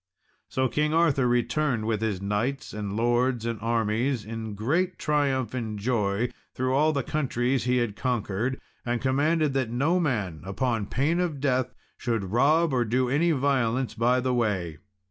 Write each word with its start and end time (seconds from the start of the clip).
So 0.49 0.67
King 0.67 0.95
Arthur 0.95 1.27
returned 1.27 1.85
with 1.85 2.01
his 2.01 2.23
knights 2.23 2.73
and 2.73 2.95
lords 2.97 3.45
and 3.45 3.61
armies, 3.61 4.25
in 4.25 4.55
great 4.55 4.97
triumph 4.97 5.53
and 5.53 5.77
joy, 5.77 6.29
through 6.55 6.73
all 6.73 6.91
the 6.91 7.03
countries 7.03 7.65
he 7.65 7.77
had 7.77 7.95
conquered, 7.95 8.59
and 8.83 8.99
commanded 8.99 9.53
that 9.53 9.69
no 9.69 9.99
man, 9.99 10.41
upon 10.43 10.87
pain 10.87 11.19
of 11.19 11.39
death, 11.39 11.75
should 11.99 12.31
rob 12.31 12.73
or 12.73 12.83
do 12.83 13.09
any 13.09 13.29
violence 13.31 13.93
by 13.93 14.19
the 14.19 14.33
way. 14.33 14.79